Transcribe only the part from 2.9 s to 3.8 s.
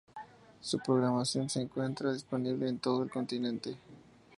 el continente.